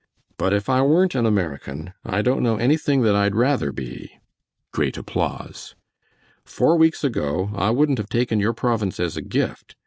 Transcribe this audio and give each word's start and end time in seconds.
"But 0.37 0.51
if 0.51 0.67
I 0.67 0.81
weren't 0.81 1.13
an 1.13 1.27
American, 1.27 1.93
I 2.03 2.23
don't 2.23 2.41
know 2.41 2.55
anything 2.57 3.03
that 3.03 3.15
I'd 3.15 3.35
rather 3.35 3.71
be." 3.71 4.13
(Great 4.71 4.97
applause.) 4.97 5.75
"Four 6.43 6.75
weeks 6.75 7.03
ago 7.03 7.51
I 7.53 7.69
wouldn't 7.69 7.99
have 7.99 8.09
taken 8.09 8.39
your 8.39 8.53
province 8.53 8.99
as 8.99 9.15
a 9.15 9.21
gift. 9.21 9.75